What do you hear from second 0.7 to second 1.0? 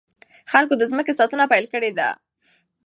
د